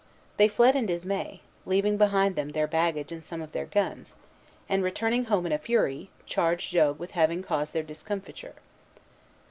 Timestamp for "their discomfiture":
7.73-8.55